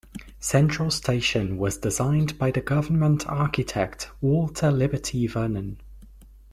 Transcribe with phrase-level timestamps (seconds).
[0.39, 5.79] Central station was designed by the Government Architect, Walter Liberty Vernon.